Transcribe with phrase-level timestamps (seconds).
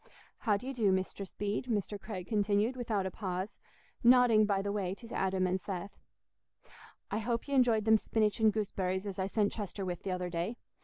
[0.39, 2.01] How do ye do, Mistress Bede?" Mr.
[2.01, 3.59] Craig continued, without a pause,
[4.03, 5.99] nodding by the way to Adam and Seth.
[7.11, 10.31] "I hope y' enjoyed them spinach and gooseberries as I sent Chester with th' other
[10.31, 10.57] day.